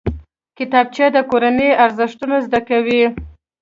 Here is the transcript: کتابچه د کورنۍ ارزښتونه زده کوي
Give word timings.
کتابچه 0.57 1.05
د 1.15 1.17
کورنۍ 1.31 1.69
ارزښتونه 1.83 2.35
زده 2.45 2.59
کوي 2.69 3.03